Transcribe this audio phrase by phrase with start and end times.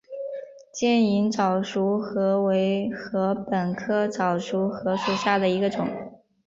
[0.71, 5.87] 尖颖早熟禾为禾本科早熟禾属下的一个种。